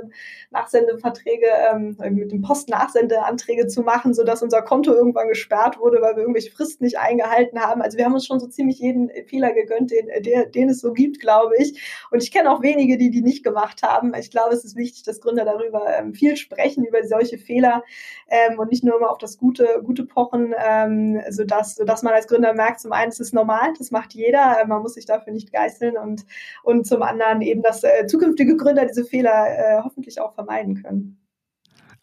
Nachsendeverträge 0.51 1.47
ähm, 1.71 1.97
mit 2.11 2.33
dem 2.33 2.43
Post 2.43 2.69
Nachsendeanträge 2.69 3.69
zu 3.69 3.83
machen, 3.83 4.02
sodass 4.13 4.43
unser 4.43 4.63
Konto 4.63 4.93
irgendwann 4.93 5.29
gesperrt 5.29 5.79
wurde, 5.79 6.01
weil 6.01 6.17
wir 6.17 6.23
irgendwelche 6.23 6.51
Fristen 6.51 6.85
nicht 6.85 6.99
eingehalten 6.99 7.61
haben. 7.61 7.83
Also 7.83 7.99
wir 7.99 8.05
haben 8.05 8.15
uns 8.15 8.27
schon 8.27 8.41
so 8.41 8.47
ziemlich 8.47 8.79
jeden 8.79 9.11
Fehler 9.27 9.53
gegönnt, 9.53 9.91
den, 9.91 10.09
der, 10.23 10.47
den 10.47 10.69
es 10.69 10.81
so 10.81 10.93
gibt, 10.93 11.21
glaube 11.21 11.55
ich. 11.59 11.81
Und 12.11 12.23
ich 12.23 12.31
kenne 12.31 12.51
auch 12.51 12.63
wenige, 12.63 12.99
die 12.99 13.11
die 13.11 13.23
nicht 13.23 13.45
gemacht 13.45 13.83
haben. 13.83 14.13
Ich 14.15 14.31
glaube, 14.31 14.55
es 14.55 14.65
ist 14.65 14.77
wichtig, 14.77 15.03
dass 15.05 15.21
Gründer 15.21 15.45
darüber 15.45 15.87
ähm, 15.97 16.15
viel 16.15 16.37
sprechen, 16.37 16.85
über 16.85 17.05
solche 17.05 17.39
Fehler 17.39 17.83
ähm, 18.29 18.59
und 18.59 18.71
nicht 18.71 18.85
nur 18.85 18.97
immer 18.97 19.11
auf 19.11 19.19
das 19.19 19.39
Gute, 19.39 19.83
Gute 19.85 20.05
pochen, 20.05 20.55
ähm, 20.59 21.21
sodass, 21.31 21.77
sodass 21.77 22.03
man 22.03 22.15
als 22.15 22.27
Gründer 22.27 22.55
merkt, 22.55 22.81
zum 22.81 22.93
einen, 22.93 23.13
es 23.13 23.21
ist 23.21 23.35
normal, 23.35 23.73
das 23.79 23.91
macht 23.91 24.15
jeder, 24.15 24.61
äh, 24.61 24.67
man 24.67 24.83
muss 24.83 24.95
sich 24.95 25.07
dafür 25.07 25.33
nicht 25.33 25.53
geißeln 25.53 25.97
und, 25.97 26.25
und 26.63 26.87
zum 26.87 27.03
anderen 27.03 27.43
eben, 27.43 27.63
dass 27.63 27.85
äh, 27.85 28.07
zukünftige 28.07 28.57
Gründer 28.57 28.87
diese 28.87 29.05
Fehler 29.05 29.47
äh, 29.49 29.83
hoffentlich 29.83 30.21
auch 30.21 30.35
vermeiden 30.35 30.83
können. 30.83 31.22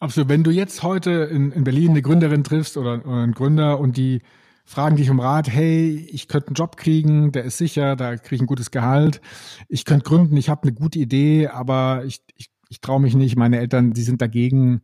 Absolut. 0.00 0.30
Wenn 0.30 0.42
du 0.42 0.50
jetzt 0.50 0.82
heute 0.82 1.10
in, 1.10 1.52
in 1.52 1.62
Berlin 1.62 1.90
eine 1.90 2.00
Gründerin 2.02 2.42
triffst 2.42 2.78
oder, 2.78 3.04
oder 3.06 3.22
einen 3.22 3.34
Gründer 3.34 3.78
und 3.78 3.98
die 3.98 4.22
fragen 4.64 4.96
dich 4.96 5.10
um 5.10 5.20
Rat, 5.20 5.50
hey, 5.50 6.08
ich 6.10 6.26
könnte 6.26 6.48
einen 6.48 6.54
Job 6.54 6.78
kriegen, 6.78 7.32
der 7.32 7.44
ist 7.44 7.58
sicher, 7.58 7.96
da 7.96 8.16
kriege 8.16 8.36
ich 8.36 8.40
ein 8.40 8.46
gutes 8.46 8.70
Gehalt, 8.70 9.20
ich 9.68 9.84
könnte 9.84 10.04
gründen, 10.04 10.36
ich 10.38 10.48
habe 10.48 10.62
eine 10.62 10.72
gute 10.72 10.98
Idee, 10.98 11.48
aber 11.48 12.04
ich, 12.06 12.22
ich, 12.36 12.48
ich 12.70 12.80
traue 12.80 13.00
mich 13.00 13.14
nicht, 13.14 13.36
meine 13.36 13.58
Eltern, 13.58 13.92
die 13.92 14.02
sind 14.02 14.22
dagegen. 14.22 14.80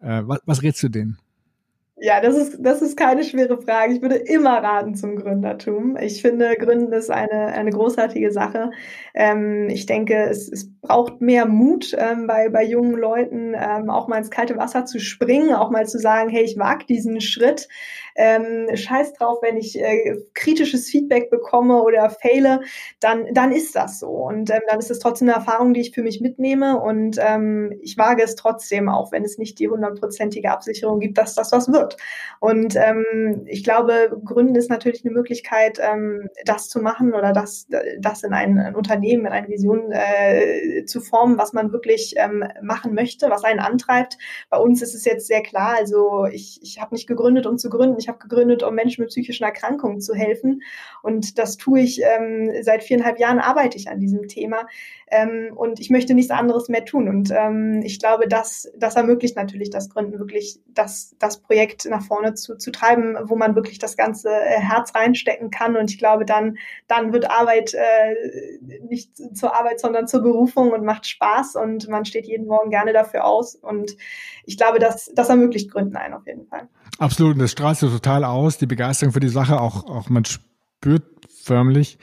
Äh, 0.00 0.22
was, 0.24 0.40
was 0.46 0.62
rätst 0.62 0.82
du 0.82 0.88
denen? 0.88 1.18
Ja, 1.96 2.20
das 2.20 2.36
ist, 2.36 2.56
das 2.58 2.82
ist 2.82 2.96
keine 2.96 3.22
schwere 3.22 3.56
Frage. 3.62 3.92
Ich 3.94 4.02
würde 4.02 4.16
immer 4.16 4.58
raten 4.60 4.96
zum 4.96 5.14
Gründertum. 5.14 5.96
Ich 5.96 6.22
finde, 6.22 6.56
Gründen 6.56 6.92
ist 6.92 7.08
eine, 7.08 7.46
eine 7.54 7.70
großartige 7.70 8.32
Sache. 8.32 8.72
Ähm, 9.14 9.68
ich 9.70 9.86
denke, 9.86 10.14
es, 10.28 10.48
es 10.50 10.68
braucht 10.80 11.20
mehr 11.20 11.46
Mut 11.46 11.94
ähm, 11.96 12.26
bei, 12.26 12.48
bei 12.48 12.64
jungen 12.64 12.96
Leuten, 12.96 13.54
ähm, 13.56 13.90
auch 13.90 14.08
mal 14.08 14.18
ins 14.18 14.30
kalte 14.32 14.56
Wasser 14.56 14.86
zu 14.86 14.98
springen, 14.98 15.54
auch 15.54 15.70
mal 15.70 15.86
zu 15.86 15.98
sagen, 16.00 16.30
hey, 16.30 16.42
ich 16.42 16.58
wage 16.58 16.84
diesen 16.86 17.20
Schritt. 17.20 17.68
Ähm, 18.16 18.68
scheiß 18.74 19.12
drauf, 19.14 19.38
wenn 19.42 19.56
ich 19.56 19.78
äh, 19.80 20.16
kritisches 20.34 20.88
Feedback 20.88 21.30
bekomme 21.30 21.80
oder 21.82 22.10
faile, 22.10 22.60
dann, 23.00 23.26
dann 23.32 23.52
ist 23.52 23.74
das 23.76 24.00
so. 24.00 24.08
Und 24.08 24.50
ähm, 24.50 24.60
dann 24.68 24.78
ist 24.80 24.90
es 24.90 24.98
trotzdem 24.98 25.28
eine 25.28 25.36
Erfahrung, 25.36 25.74
die 25.74 25.80
ich 25.80 25.92
für 25.94 26.02
mich 26.02 26.20
mitnehme. 26.20 26.80
Und 26.80 27.18
ähm, 27.20 27.72
ich 27.82 27.96
wage 27.98 28.22
es 28.24 28.34
trotzdem, 28.34 28.88
auch 28.88 29.12
wenn 29.12 29.24
es 29.24 29.38
nicht 29.38 29.58
die 29.60 29.68
hundertprozentige 29.68 30.50
Absicherung 30.50 31.00
gibt, 31.00 31.18
dass 31.18 31.34
das 31.34 31.52
was 31.52 31.72
wird. 31.72 31.83
Wird. 31.84 31.96
Und 32.40 32.76
ähm, 32.76 33.44
ich 33.46 33.64
glaube, 33.64 34.20
Gründen 34.24 34.56
ist 34.56 34.70
natürlich 34.70 35.04
eine 35.04 35.14
Möglichkeit, 35.14 35.78
ähm, 35.80 36.28
das 36.44 36.68
zu 36.68 36.80
machen 36.80 37.14
oder 37.14 37.32
das, 37.32 37.66
das 37.98 38.22
in 38.22 38.32
ein, 38.32 38.58
ein 38.58 38.74
Unternehmen, 38.74 39.26
in 39.26 39.32
eine 39.32 39.48
Vision 39.48 39.92
äh, 39.92 40.84
zu 40.84 41.00
formen, 41.00 41.38
was 41.38 41.52
man 41.52 41.72
wirklich 41.72 42.14
ähm, 42.16 42.44
machen 42.62 42.94
möchte, 42.94 43.30
was 43.30 43.44
einen 43.44 43.60
antreibt. 43.60 44.18
Bei 44.50 44.58
uns 44.58 44.82
ist 44.82 44.94
es 44.94 45.04
jetzt 45.04 45.26
sehr 45.26 45.42
klar, 45.42 45.76
also 45.78 46.26
ich, 46.26 46.60
ich 46.62 46.80
habe 46.80 46.94
nicht 46.94 47.06
gegründet, 47.06 47.46
um 47.46 47.56
zu 47.58 47.70
gründen, 47.70 47.98
ich 47.98 48.08
habe 48.08 48.18
gegründet, 48.18 48.62
um 48.62 48.74
Menschen 48.74 49.02
mit 49.02 49.10
psychischen 49.10 49.44
Erkrankungen 49.44 50.00
zu 50.00 50.14
helfen. 50.14 50.62
Und 51.02 51.38
das 51.38 51.56
tue 51.56 51.80
ich 51.80 52.02
ähm, 52.02 52.50
seit 52.62 52.82
viereinhalb 52.82 53.18
Jahren 53.18 53.38
arbeite 53.38 53.76
ich 53.76 53.88
an 53.88 54.00
diesem 54.00 54.28
Thema. 54.28 54.66
Ähm, 55.10 55.52
und 55.54 55.80
ich 55.80 55.90
möchte 55.90 56.14
nichts 56.14 56.30
anderes 56.30 56.68
mehr 56.68 56.84
tun. 56.84 57.08
Und 57.08 57.30
ähm, 57.30 57.82
ich 57.84 57.98
glaube, 57.98 58.26
das, 58.26 58.70
das 58.76 58.96
ermöglicht 58.96 59.36
natürlich 59.36 59.70
das 59.70 59.90
Gründen 59.90 60.18
wirklich, 60.18 60.60
das, 60.66 61.14
das 61.18 61.40
Projekt 61.40 61.73
nach 61.88 62.02
vorne 62.02 62.34
zu, 62.34 62.56
zu 62.56 62.70
treiben, 62.72 63.16
wo 63.24 63.36
man 63.36 63.54
wirklich 63.54 63.78
das 63.78 63.96
ganze 63.96 64.28
äh, 64.28 64.60
Herz 64.60 64.94
reinstecken 64.94 65.50
kann. 65.50 65.76
Und 65.76 65.90
ich 65.90 65.98
glaube, 65.98 66.24
dann, 66.24 66.58
dann 66.88 67.12
wird 67.12 67.30
Arbeit 67.30 67.74
äh, 67.74 68.80
nicht 68.88 69.16
zur 69.36 69.56
Arbeit, 69.56 69.80
sondern 69.80 70.06
zur 70.06 70.22
Berufung 70.22 70.72
und 70.72 70.84
macht 70.84 71.06
Spaß 71.06 71.56
und 71.56 71.88
man 71.88 72.04
steht 72.04 72.26
jeden 72.26 72.46
Morgen 72.46 72.70
gerne 72.70 72.92
dafür 72.92 73.24
aus. 73.24 73.54
Und 73.54 73.96
ich 74.44 74.56
glaube, 74.56 74.78
das, 74.78 75.10
das 75.14 75.28
ermöglicht 75.28 75.70
Gründen 75.70 75.96
ein 75.96 76.14
auf 76.14 76.26
jeden 76.26 76.46
Fall. 76.46 76.68
Absolut, 76.98 77.40
das 77.40 77.52
strahlt 77.52 77.78
so 77.78 77.88
total 77.88 78.24
aus, 78.24 78.58
die 78.58 78.66
Begeisterung 78.66 79.12
für 79.12 79.20
die 79.20 79.28
Sache, 79.28 79.60
auch, 79.60 79.86
auch 79.86 80.08
man 80.08 80.24
spürt 80.24 81.04
förmlich, 81.42 81.98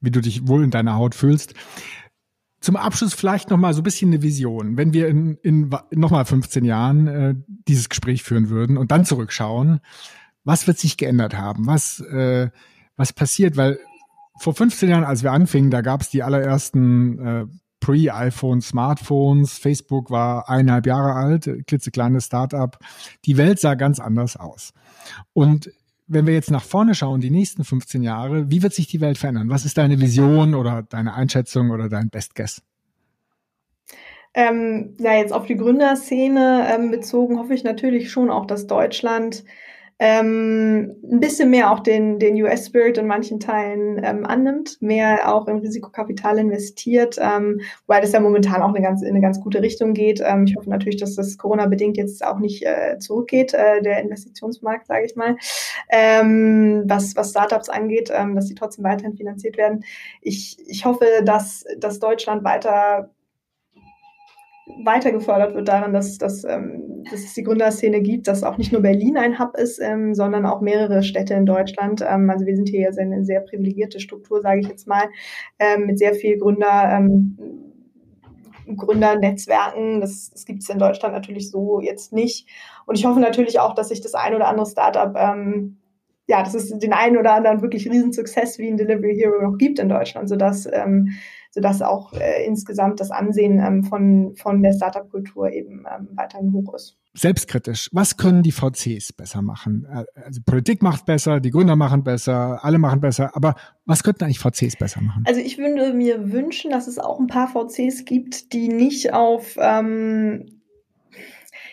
wie 0.00 0.10
du 0.10 0.20
dich 0.20 0.48
wohl 0.48 0.64
in 0.64 0.70
deiner 0.70 0.96
Haut 0.96 1.14
fühlst. 1.14 1.54
Zum 2.62 2.76
Abschluss 2.76 3.12
vielleicht 3.12 3.50
noch 3.50 3.58
mal 3.58 3.74
so 3.74 3.80
ein 3.80 3.84
bisschen 3.84 4.10
eine 4.10 4.22
Vision. 4.22 4.76
Wenn 4.76 4.92
wir 4.92 5.08
in, 5.08 5.36
in 5.42 5.70
noch 5.90 6.10
mal 6.10 6.24
15 6.24 6.64
Jahren 6.64 7.06
äh, 7.08 7.34
dieses 7.68 7.88
Gespräch 7.88 8.22
führen 8.22 8.48
würden 8.48 8.76
und 8.76 8.90
dann 8.90 9.04
zurückschauen, 9.04 9.80
was 10.44 10.66
wird 10.66 10.78
sich 10.78 10.96
geändert 10.96 11.36
haben? 11.36 11.66
Was, 11.66 12.00
äh, 12.00 12.50
was 12.96 13.12
passiert? 13.12 13.56
Weil 13.56 13.78
vor 14.38 14.54
15 14.54 14.88
Jahren, 14.88 15.04
als 15.04 15.22
wir 15.22 15.32
anfingen, 15.32 15.70
da 15.70 15.80
gab 15.82 16.00
es 16.00 16.10
die 16.10 16.22
allerersten 16.22 17.18
äh, 17.18 17.46
Pre-iPhone 17.80 18.60
Smartphones. 18.60 19.58
Facebook 19.58 20.10
war 20.10 20.48
eineinhalb 20.48 20.86
Jahre 20.86 21.14
alt, 21.14 21.50
klitzekleines 21.66 22.26
Startup. 22.26 22.78
Die 23.24 23.36
Welt 23.36 23.58
sah 23.58 23.74
ganz 23.74 23.98
anders 23.98 24.36
aus. 24.36 24.72
Und 25.32 25.70
wenn 26.12 26.26
wir 26.26 26.34
jetzt 26.34 26.50
nach 26.50 26.64
vorne 26.64 26.94
schauen, 26.94 27.20
die 27.20 27.30
nächsten 27.30 27.64
15 27.64 28.02
Jahre, 28.02 28.50
wie 28.50 28.62
wird 28.62 28.74
sich 28.74 28.86
die 28.86 29.00
Welt 29.00 29.18
verändern? 29.18 29.48
Was 29.48 29.64
ist 29.64 29.78
deine 29.78 30.00
Vision 30.00 30.54
oder 30.54 30.82
deine 30.82 31.14
Einschätzung 31.14 31.70
oder 31.70 31.88
dein 31.88 32.10
Best 32.10 32.34
Guess? 32.34 32.62
Ähm, 34.34 34.94
ja, 34.98 35.14
jetzt 35.14 35.32
auf 35.32 35.46
die 35.46 35.56
Gründerszene 35.56 36.66
ähm, 36.74 36.90
bezogen 36.90 37.38
hoffe 37.38 37.54
ich 37.54 37.64
natürlich 37.64 38.10
schon 38.10 38.30
auch, 38.30 38.46
dass 38.46 38.66
Deutschland 38.66 39.44
ähm, 40.04 40.96
ein 41.04 41.20
bisschen 41.20 41.48
mehr 41.48 41.70
auch 41.70 41.78
den, 41.78 42.18
den 42.18 42.34
US-Spirit 42.42 42.98
in 42.98 43.06
manchen 43.06 43.38
Teilen 43.38 44.02
ähm, 44.02 44.26
annimmt, 44.26 44.82
mehr 44.82 45.32
auch 45.32 45.46
in 45.46 45.58
Risikokapital 45.58 46.40
investiert, 46.40 47.18
ähm, 47.20 47.60
weil 47.86 48.00
das 48.00 48.10
ja 48.10 48.18
momentan 48.18 48.62
auch 48.62 48.70
eine 48.70 48.82
ganz, 48.82 49.02
in 49.02 49.10
eine 49.10 49.20
ganz 49.20 49.40
gute 49.40 49.62
Richtung 49.62 49.94
geht. 49.94 50.20
Ähm, 50.20 50.42
ich 50.42 50.56
hoffe 50.56 50.68
natürlich, 50.68 50.96
dass 50.96 51.14
das 51.14 51.38
Corona-bedingt 51.38 51.96
jetzt 51.96 52.26
auch 52.26 52.40
nicht 52.40 52.66
äh, 52.66 52.98
zurückgeht, 52.98 53.54
äh, 53.54 53.80
der 53.80 54.02
Investitionsmarkt, 54.02 54.88
sage 54.88 55.06
ich 55.06 55.14
mal, 55.14 55.36
ähm, 55.88 56.82
was, 56.86 57.14
was 57.14 57.30
Startups 57.30 57.68
angeht, 57.68 58.10
ähm, 58.12 58.34
dass 58.34 58.48
sie 58.48 58.56
trotzdem 58.56 58.84
weiterhin 58.84 59.14
finanziert 59.14 59.56
werden. 59.56 59.84
Ich, 60.20 60.56
ich 60.66 60.84
hoffe, 60.84 61.06
dass, 61.24 61.64
dass 61.78 62.00
Deutschland 62.00 62.42
weiter 62.42 63.08
weiter 64.84 65.12
gefördert 65.12 65.54
wird 65.54 65.68
daran, 65.68 65.92
dass, 65.92 66.18
dass, 66.18 66.44
ähm, 66.44 67.04
dass 67.10 67.20
es 67.20 67.34
die 67.34 67.42
Gründerszene 67.42 68.00
gibt, 68.00 68.28
dass 68.28 68.42
auch 68.42 68.58
nicht 68.58 68.72
nur 68.72 68.82
Berlin 68.82 69.16
ein 69.16 69.38
Hub 69.38 69.56
ist, 69.56 69.80
ähm, 69.80 70.14
sondern 70.14 70.46
auch 70.46 70.60
mehrere 70.60 71.02
Städte 71.02 71.34
in 71.34 71.46
Deutschland. 71.46 72.04
Ähm, 72.06 72.30
also 72.30 72.46
wir 72.46 72.56
sind 72.56 72.68
hier 72.68 72.80
ja 72.80 72.90
eine 72.98 73.24
sehr 73.24 73.40
privilegierte 73.40 74.00
Struktur, 74.00 74.40
sage 74.40 74.60
ich 74.60 74.68
jetzt 74.68 74.86
mal, 74.86 75.04
ähm, 75.58 75.86
mit 75.86 75.98
sehr 75.98 76.14
viel 76.14 76.38
Gründer. 76.38 76.90
Ähm, 76.92 77.38
Gründernetzwerken. 78.76 80.00
Das, 80.00 80.30
das 80.30 80.44
gibt 80.44 80.62
es 80.62 80.68
in 80.68 80.78
Deutschland 80.78 81.14
natürlich 81.14 81.50
so 81.50 81.80
jetzt 81.80 82.12
nicht. 82.12 82.48
Und 82.86 82.96
ich 82.96 83.04
hoffe 83.04 83.20
natürlich 83.20 83.60
auch, 83.60 83.74
dass 83.74 83.88
sich 83.88 84.00
das 84.00 84.14
ein 84.14 84.34
oder 84.34 84.48
andere 84.48 84.66
Startup 84.66 85.14
ähm, 85.16 85.81
ja, 86.32 86.42
dass 86.42 86.54
es 86.54 86.70
den 86.70 86.94
einen 86.94 87.18
oder 87.18 87.34
anderen 87.34 87.60
wirklich 87.60 87.88
riesen 87.90 88.10
Success 88.10 88.58
wie 88.58 88.66
ein 88.66 88.78
Delivery 88.78 89.14
Hero 89.14 89.42
noch 89.42 89.58
gibt 89.58 89.78
in 89.78 89.90
Deutschland, 89.90 90.30
sodass 90.30 90.66
ähm, 90.72 91.10
sodass 91.50 91.82
auch 91.82 92.14
äh, 92.14 92.46
insgesamt 92.46 92.98
das 92.98 93.10
Ansehen 93.10 93.58
ähm, 93.58 93.84
von, 93.84 94.34
von 94.36 94.62
der 94.62 94.72
Startup-Kultur 94.72 95.52
eben 95.52 95.84
ähm, 95.86 96.08
weiterhin 96.14 96.50
hoch 96.54 96.72
ist. 96.72 96.96
Selbstkritisch. 97.12 97.90
Was 97.92 98.16
können 98.16 98.42
die 98.42 98.52
VCs 98.52 99.12
besser 99.12 99.42
machen? 99.42 99.86
Äh, 99.92 100.04
also 100.24 100.40
Politik 100.46 100.82
macht 100.82 101.04
besser, 101.04 101.40
die 101.40 101.50
Gründer 101.50 101.76
machen 101.76 102.04
besser, 102.04 102.64
alle 102.64 102.78
machen 102.78 103.02
besser, 103.02 103.36
aber 103.36 103.54
was 103.84 104.02
könnten 104.02 104.24
eigentlich 104.24 104.38
VCs 104.38 104.78
besser 104.78 105.02
machen? 105.02 105.24
Also 105.26 105.40
ich 105.40 105.58
würde 105.58 105.92
mir 105.92 106.32
wünschen, 106.32 106.70
dass 106.70 106.86
es 106.86 106.98
auch 106.98 107.20
ein 107.20 107.26
paar 107.26 107.48
VCs 107.48 108.06
gibt, 108.06 108.54
die 108.54 108.68
nicht 108.68 109.12
auf 109.12 109.58
ähm, 109.60 110.61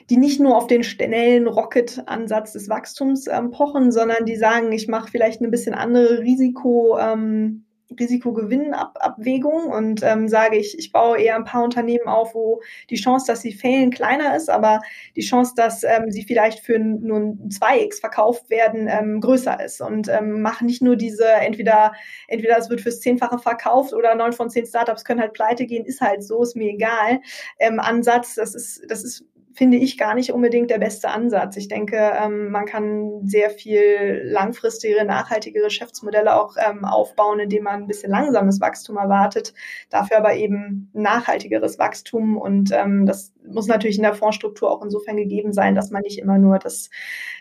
die 0.09 0.17
nicht 0.17 0.39
nur 0.39 0.57
auf 0.57 0.67
den 0.67 0.83
schnellen 0.83 1.47
Rocket-Ansatz 1.47 2.53
des 2.53 2.69
Wachstums 2.69 3.27
ähm, 3.27 3.51
pochen, 3.51 3.91
sondern 3.91 4.25
die 4.25 4.35
sagen, 4.35 4.71
ich 4.71 4.87
mache 4.87 5.11
vielleicht 5.11 5.41
eine 5.41 5.49
bisschen 5.49 5.75
andere 5.75 6.19
Risiko, 6.19 6.97
ähm, 6.99 7.65
Risikogewinnabwägung 7.97 9.65
und 9.65 10.03
ähm, 10.03 10.27
sage 10.27 10.57
ich, 10.57 10.77
ich 10.77 10.91
baue 10.91 11.19
eher 11.19 11.35
ein 11.35 11.43
paar 11.43 11.63
Unternehmen 11.63 12.07
auf, 12.07 12.35
wo 12.35 12.61
die 12.89 12.97
Chance, 12.97 13.25
dass 13.27 13.41
sie 13.41 13.51
fehlen, 13.51 13.89
kleiner 13.89 14.35
ist, 14.35 14.49
aber 14.49 14.81
die 15.15 15.21
Chance, 15.21 15.53
dass 15.55 15.83
ähm, 15.83 16.11
sie 16.11 16.23
vielleicht 16.23 16.59
für 16.59 16.77
nur 16.77 17.17
ein 17.17 17.49
2x 17.49 17.99
verkauft 17.99 18.49
werden, 18.49 18.87
ähm, 18.87 19.21
größer 19.21 19.63
ist 19.63 19.81
und 19.81 20.07
ähm, 20.07 20.41
mache 20.41 20.65
nicht 20.65 20.81
nur 20.81 20.95
diese, 20.97 21.27
entweder, 21.27 21.93
entweder 22.27 22.57
es 22.57 22.69
wird 22.69 22.81
fürs 22.81 22.99
Zehnfache 22.99 23.39
verkauft 23.39 23.93
oder 23.93 24.13
neun 24.13 24.33
von 24.33 24.49
zehn 24.49 24.67
Startups 24.67 25.03
können 25.03 25.21
halt 25.21 25.33
pleite 25.33 25.65
gehen, 25.65 25.85
ist 25.85 26.01
halt 26.01 26.23
so, 26.23 26.43
ist 26.43 26.55
mir 26.55 26.71
egal. 26.71 27.21
Ähm, 27.57 27.79
Ansatz, 27.79 28.35
das 28.35 28.53
ist, 28.53 28.83
das 28.87 29.03
ist 29.03 29.25
finde 29.53 29.77
ich 29.77 29.97
gar 29.97 30.15
nicht 30.15 30.31
unbedingt 30.31 30.69
der 30.69 30.77
beste 30.77 31.09
Ansatz. 31.09 31.57
Ich 31.57 31.67
denke, 31.67 31.97
ähm, 31.97 32.49
man 32.51 32.65
kann 32.65 33.25
sehr 33.25 33.49
viel 33.49 34.21
langfristigere, 34.23 35.05
nachhaltige 35.05 35.61
Geschäftsmodelle 35.61 36.39
auch 36.39 36.55
ähm, 36.57 36.85
aufbauen, 36.85 37.39
indem 37.39 37.63
man 37.63 37.81
ein 37.81 37.87
bisschen 37.87 38.11
langsames 38.11 38.61
Wachstum 38.61 38.97
erwartet, 38.97 39.53
dafür 39.89 40.17
aber 40.17 40.35
eben 40.35 40.89
nachhaltigeres 40.93 41.79
Wachstum. 41.79 42.37
Und 42.37 42.71
ähm, 42.71 43.05
das 43.05 43.33
muss 43.45 43.67
natürlich 43.67 43.97
in 43.97 44.03
der 44.03 44.13
Fondsstruktur 44.13 44.71
auch 44.71 44.83
insofern 44.83 45.17
gegeben 45.17 45.51
sein, 45.53 45.75
dass 45.75 45.91
man 45.91 46.03
nicht 46.03 46.19
immer 46.19 46.37
nur 46.37 46.59
das, 46.59 46.89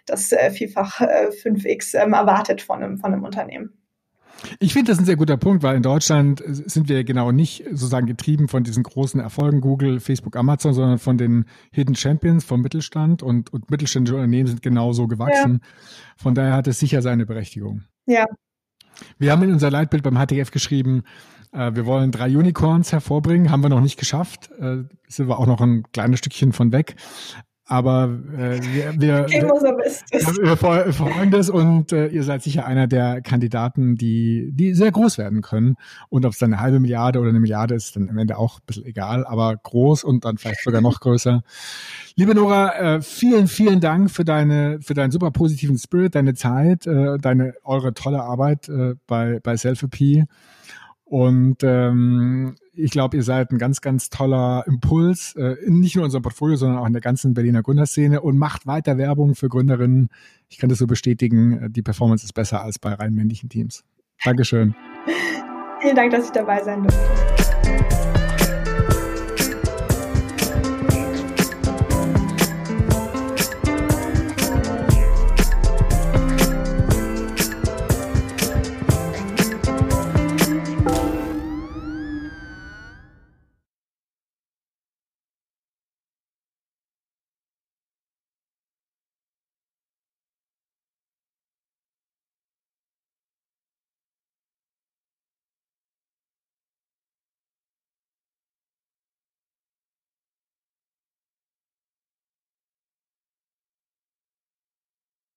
das 0.07 0.33
äh, 0.33 0.51
vielfach 0.51 1.01
äh, 1.01 1.29
5x 1.29 2.03
ähm, 2.03 2.15
erwartet 2.15 2.63
von 2.63 2.83
einem, 2.83 2.99
von 2.99 3.13
einem 3.13 3.25
Unternehmen. 3.25 3.75
Ich 4.61 4.73
finde 4.73 4.93
das 4.93 4.99
ein 4.99 5.05
sehr 5.05 5.17
guter 5.17 5.37
Punkt, 5.37 5.63
weil 5.63 5.77
in 5.77 5.83
Deutschland 5.83 6.43
sind 6.47 6.89
wir 6.89 7.05
genau 7.05 7.33
nicht 7.33 7.65
sozusagen 7.71 8.07
getrieben 8.07 8.49
von 8.49 8.63
diesen 8.63 8.83
großen 8.83 9.21
Erfolgen 9.21 9.61
Google, 9.61 10.01
Facebook, 10.01 10.37
Amazon, 10.37 10.75
sondern 10.75 10.99
von 10.99 11.19
den 11.19 11.45
Hidden 11.73 11.97
Champions 11.97 12.45
vom 12.45 12.63
Mittelstand 12.63 13.23
und, 13.23 13.53
und 13.53 13.71
mittelständische 13.71 14.17
Unternehmen 14.17 14.47
sind 14.47 14.63
genauso 14.63 15.09
gewachsen. 15.09 15.61
Ja. 15.63 15.69
Von 16.17 16.35
daher 16.35 16.53
hat 16.53 16.67
es 16.67 16.79
sicher 16.79 17.03
seine 17.03 17.27
Berechtigung. 17.27 17.83
Ja. 18.07 18.27
Wir 19.19 19.33
haben 19.33 19.43
in 19.43 19.53
unser 19.53 19.71
Leitbild 19.71 20.03
beim 20.03 20.17
HTF 20.17 20.51
geschrieben, 20.51 21.05
äh, 21.53 21.75
wir 21.75 21.87
wollen 21.87 22.11
drei 22.11 22.37
Unicorns 22.37 22.93
hervorbringen, 22.93 23.51
haben 23.51 23.63
wir 23.63 23.69
noch 23.69 23.81
nicht 23.81 23.99
geschafft, 23.99 24.51
äh, 24.59 24.85
sind 25.09 25.29
wir 25.29 25.39
auch 25.39 25.47
noch 25.47 25.61
ein 25.61 25.85
kleines 25.93 26.19
Stückchen 26.19 26.53
von 26.53 26.73
weg. 26.73 26.97
Aber 27.71 28.05
äh, 28.37 28.61
wir, 28.63 28.95
wir, 28.99 29.27
wir, 29.31 30.57
verfolgen 30.57 31.31
das 31.31 31.51
und 31.51 31.93
äh, 31.93 32.07
ihr 32.09 32.23
seid 32.23 32.43
sicher 32.43 32.65
einer 32.65 32.87
der 32.87 33.21
Kandidaten, 33.21 33.97
die, 33.97 34.51
die 34.53 34.73
sehr 34.73 34.91
groß 34.91 35.19
werden 35.19 35.43
können. 35.43 35.77
Und 36.09 36.25
ob 36.25 36.33
es 36.33 36.39
dann 36.39 36.55
eine 36.55 36.63
halbe 36.63 36.81
Milliarde 36.81 37.21
oder 37.21 37.29
eine 37.29 37.41
Milliarde 37.41 37.75
ist, 37.75 37.95
dann 37.95 38.09
am 38.09 38.17
Ende 38.17 38.39
auch 38.39 38.61
ein 38.61 38.63
bisschen 38.67 38.87
egal, 38.87 39.27
aber 39.27 39.55
groß 39.55 40.03
und 40.03 40.25
dann 40.25 40.39
vielleicht 40.39 40.63
sogar 40.65 40.81
noch 40.81 41.01
größer. 41.01 41.43
Liebe 42.17 42.35
Nora, 42.35 42.97
äh, 42.97 43.03
vielen, 43.03 43.49
vielen 43.49 43.81
Dank 43.81 44.11
für 44.11 44.25
deine, 44.25 44.81
für 44.81 44.95
deinen 44.95 45.11
super 45.11 45.31
positiven 45.31 45.77
Spirit, 45.77 46.15
deine 46.15 46.33
Zeit, 46.33 46.87
äh, 46.87 47.19
deine, 47.19 47.53
eure 47.65 47.93
tolle 47.93 48.23
Arbeit 48.23 48.71
äh, 48.71 48.95
bei, 49.07 49.41
bei 49.43 49.57
Selfie. 49.59 50.25
Und 51.09 51.63
ähm, 51.63 52.57
ich 52.75 52.91
glaube, 52.91 53.17
ihr 53.17 53.23
seid 53.23 53.51
ein 53.51 53.57
ganz, 53.57 53.81
ganz 53.81 54.11
toller 54.11 54.65
Impuls, 54.67 55.35
äh, 55.37 55.57
nicht 55.67 55.97
nur 55.97 56.03
in 56.03 56.07
unserem 56.07 56.23
Portfolio, 56.23 56.57
sondern 56.57 56.79
auch 56.79 56.87
in 56.87 56.93
der 56.93 57.01
ganzen 57.01 57.33
Berliner 57.33 57.63
Gründerszene 57.63 58.21
und 58.21 58.37
macht 58.37 58.67
weiter 58.67 58.99
Werbung 58.99 59.35
für 59.35 59.49
Gründerinnen. 59.49 60.11
Ich 60.51 60.59
kann 60.59 60.69
das 60.69 60.79
so 60.79 60.87
bestätigen, 60.87 61.73
die 61.73 61.83
Performance 61.83 62.27
ist 62.27 62.35
besser 62.35 62.63
als 62.63 62.79
bei 62.79 62.93
rein 62.93 63.15
männlichen 63.15 63.49
Teams. 63.49 63.85
Dankeschön. 64.23 64.75
Vielen 65.81 65.97
Dank, 65.97 66.11
dass 66.11 66.27
ich 66.27 66.33
dabei 66.33 66.63
sein 66.63 66.83
durfte. 66.83 67.98